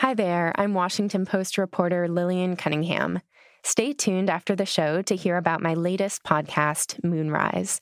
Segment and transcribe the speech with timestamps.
[0.00, 3.22] Hi there, I'm Washington Post reporter Lillian Cunningham.
[3.62, 7.80] Stay tuned after the show to hear about my latest podcast, Moonrise.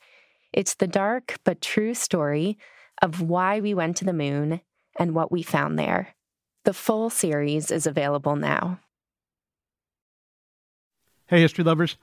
[0.53, 2.57] It's the dark but true story
[3.03, 4.61] of why we went to the moon
[4.97, 6.15] and what we found there.
[6.63, 8.79] The full series is available now.
[11.27, 11.97] Hey, history lovers.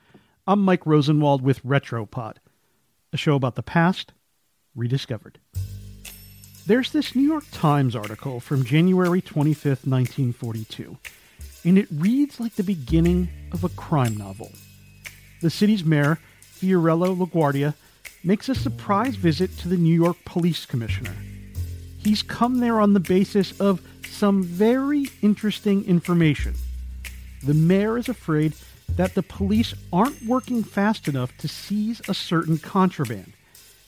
[0.46, 2.36] I'm Mike Rosenwald with Retropod,
[3.14, 4.12] a show about the past
[4.74, 5.38] rediscovered.
[6.64, 10.96] There's this New York Times article from January 25th, 1942,
[11.64, 14.52] and it reads like the beginning of a crime novel.
[15.40, 17.74] The city's mayor, Fiorello LaGuardia,
[18.22, 21.16] makes a surprise visit to the New York Police Commissioner.
[21.98, 26.54] He's come there on the basis of some very interesting information.
[27.42, 28.52] The mayor is afraid
[28.90, 33.32] that the police aren't working fast enough to seize a certain contraband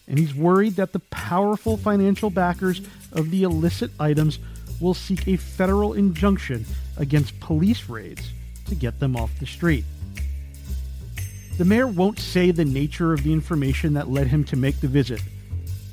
[0.06, 2.80] and he's worried that the powerful financial backers
[3.12, 4.38] of the illicit items
[4.80, 8.30] will seek a federal injunction against police raids
[8.66, 9.84] to get them off the street.
[11.56, 14.88] The mayor won't say the nature of the information that led him to make the
[14.88, 15.22] visit,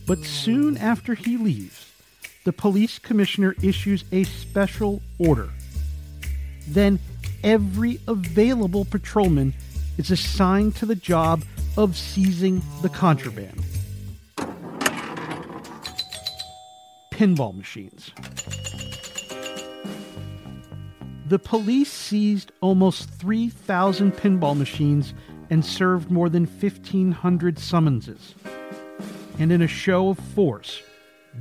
[0.08, 1.88] but soon after he leaves,
[2.44, 5.50] the police commissioner issues a special order.
[6.68, 7.00] Then
[7.44, 9.54] every available patrolman
[9.98, 11.44] is assigned to the job
[11.78, 13.64] of seizing the contraband.
[17.22, 18.12] Pinball machines.
[21.28, 25.14] The police seized almost 3,000 pinball machines
[25.52, 28.34] and served more than 1,500 summonses.
[29.38, 30.82] And in a show of force,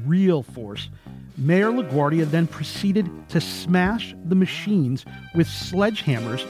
[0.05, 0.91] real force,
[1.39, 6.42] Mayor LaGuardia then proceeded to smash the machines with sledgehammers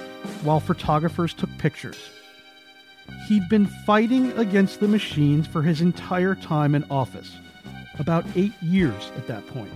[0.43, 2.11] while photographers took pictures.
[3.29, 7.37] He'd been fighting against the machines for his entire time in office
[8.01, 9.71] about eight years at that point.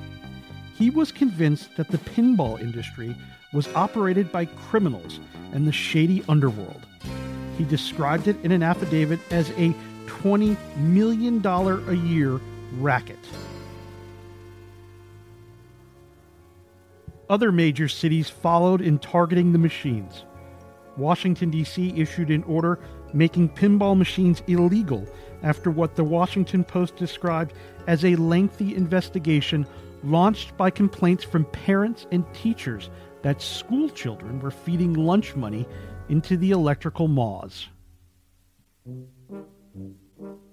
[0.77, 3.15] He was convinced that the pinball industry
[3.53, 5.21] was operated by criminals
[5.53, 6.85] and the shady underworld.
[7.57, 9.73] He described it in an affidavit as a
[10.07, 12.41] $20 million a year
[12.79, 13.19] racket.
[17.31, 20.25] Other major cities followed in targeting the machines.
[20.97, 21.93] Washington, D.C.
[21.97, 22.79] issued an order
[23.13, 25.07] making pinball machines illegal
[25.43, 27.53] after what the Washington Post described
[27.87, 29.67] as a lengthy investigation
[30.03, 32.91] launched by complaints from parents and teachers
[33.23, 35.67] that school children were feeding lunch money
[36.09, 37.69] into the electrical maws.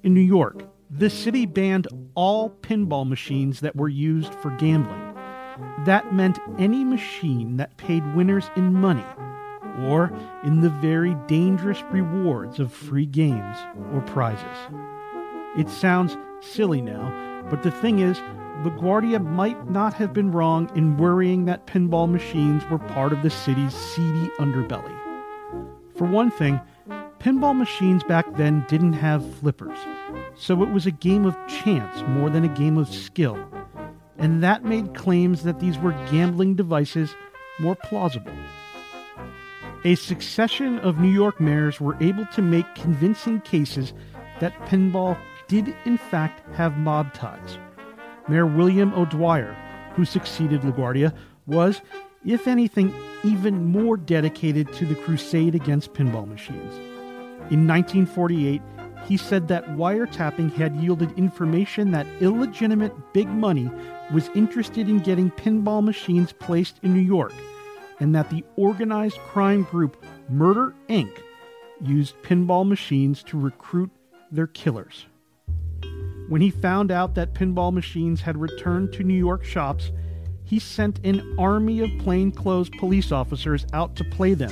[0.04, 5.16] In New York, the city banned all pinball machines that were used for gambling.
[5.86, 9.06] That meant any machine that paid winners in money
[9.80, 10.12] or
[10.44, 13.58] in the very dangerous rewards of free games
[13.94, 14.46] or prizes.
[15.58, 18.18] It sounds silly now, but the thing is,
[18.64, 23.30] LaGuardia might not have been wrong in worrying that pinball machines were part of the
[23.30, 24.96] city's seedy underbelly.
[25.96, 26.62] For one thing,
[27.20, 29.78] pinball machines back then didn't have flippers,
[30.36, 33.38] so it was a game of chance more than a game of skill,
[34.18, 37.16] and that made claims that these were gambling devices
[37.60, 38.34] more plausible.
[39.84, 43.94] A succession of New York mayors were able to make convincing cases
[44.40, 47.58] that pinball did in fact have mob ties.
[48.28, 49.56] Mayor William O'Dwyer,
[49.96, 51.16] who succeeded LaGuardia,
[51.48, 51.82] was,
[52.24, 52.94] if anything,
[53.24, 56.76] even more dedicated to the crusade against pinball machines.
[57.50, 58.62] In 1948,
[59.08, 63.68] he said that wiretapping had yielded information that illegitimate big money
[64.14, 67.34] was interested in getting pinball machines placed in New York,
[68.02, 71.22] and that the organized crime group Murder Inc.
[71.82, 73.92] used pinball machines to recruit
[74.32, 75.06] their killers.
[76.28, 79.92] When he found out that pinball machines had returned to New York shops,
[80.44, 84.50] he sent an army of plainclothes police officers out to play them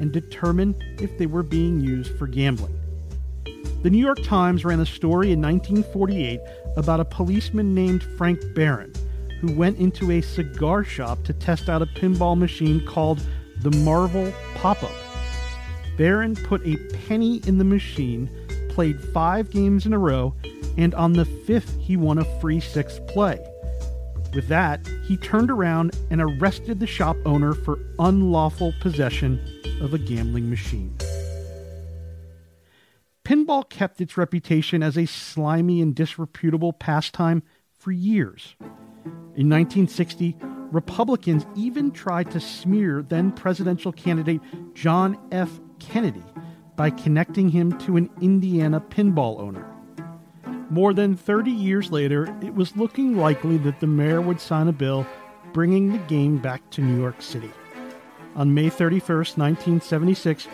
[0.00, 2.76] and determine if they were being used for gambling.
[3.82, 6.40] The New York Times ran a story in 1948
[6.76, 8.92] about a policeman named Frank Barron
[9.40, 13.20] who went into a cigar shop to test out a pinball machine called
[13.60, 14.92] the Marvel Pop Up.
[15.96, 16.76] Barron put a
[17.06, 18.30] penny in the machine,
[18.70, 20.34] played five games in a row,
[20.76, 23.38] and on the fifth, he won a free sixth play.
[24.34, 29.40] With that, he turned around and arrested the shop owner for unlawful possession
[29.80, 30.96] of a gambling machine.
[33.24, 38.54] Pinball kept its reputation as a slimy and disreputable pastime for years.
[39.04, 40.36] In 1960,
[40.72, 44.40] Republicans even tried to smear then presidential candidate
[44.74, 45.60] John F.
[45.78, 46.22] Kennedy
[46.76, 49.66] by connecting him to an Indiana pinball owner.
[50.70, 54.72] More than 30 years later, it was looking likely that the mayor would sign a
[54.72, 55.06] bill
[55.52, 57.50] bringing the game back to New York City.
[58.36, 60.46] On May 31, 1976,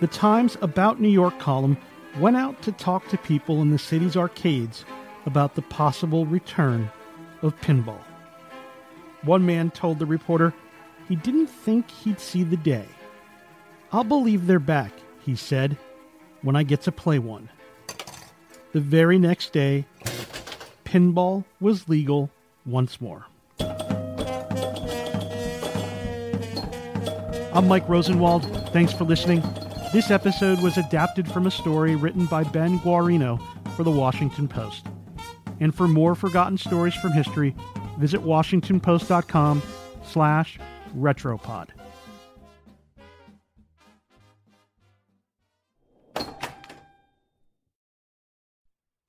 [0.00, 1.78] the Times About New York column
[2.18, 4.84] went out to talk to people in the city's arcades
[5.24, 6.90] about the possible return
[7.44, 8.00] of pinball.
[9.22, 10.52] One man told the reporter
[11.08, 12.86] he didn't think he'd see the day.
[13.92, 15.76] I'll believe they're back, he said,
[16.42, 17.50] when I get to play one.
[18.72, 19.84] The very next day,
[20.84, 22.30] pinball was legal
[22.66, 23.26] once more.
[27.52, 28.44] I'm Mike Rosenwald.
[28.70, 29.42] Thanks for listening.
[29.92, 33.40] This episode was adapted from a story written by Ben Guarino
[33.76, 34.86] for the Washington Post.
[35.60, 37.54] And for more forgotten stories from history,
[37.98, 39.62] visit washingtonpost.com
[40.04, 40.58] slash
[40.96, 41.68] retropod.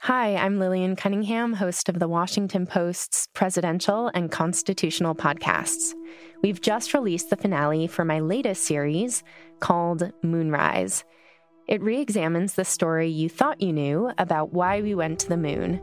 [0.06, 5.94] Hi, I'm Lillian Cunningham, host of the Washington Post's presidential and constitutional podcasts.
[6.44, 9.24] We've just released the finale for my latest series
[9.62, 11.04] called Moonrise.
[11.68, 15.38] It re examines the story you thought you knew about why we went to the
[15.38, 15.82] moon.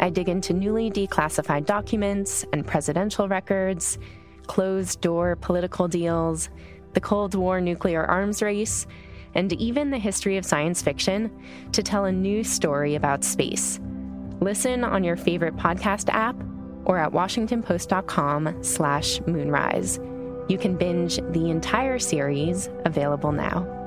[0.00, 3.98] I dig into newly declassified documents and presidential records,
[4.46, 6.50] closed door political deals,
[6.94, 8.86] the Cold War nuclear arms race
[9.34, 11.30] and even the history of science fiction
[11.72, 13.80] to tell a new story about space.
[14.40, 16.36] Listen on your favorite podcast app
[16.84, 20.00] or at washingtonpost.com slash moonrise.
[20.48, 23.81] You can binge the entire series available now.